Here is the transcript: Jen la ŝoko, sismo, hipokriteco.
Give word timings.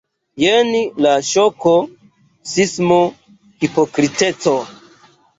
Jen 0.43 0.69
la 1.05 1.09
ŝoko, 1.25 1.73
sismo, 2.53 2.97
hipokriteco. 3.65 4.55